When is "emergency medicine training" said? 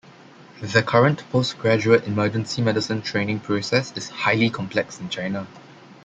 2.07-3.41